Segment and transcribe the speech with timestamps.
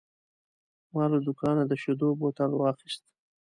[0.93, 3.03] ما له دوکانه د شیدو بوتل واخیست.